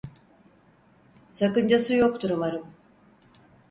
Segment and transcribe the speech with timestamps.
[1.29, 2.73] Sakıncası yoktur umarım.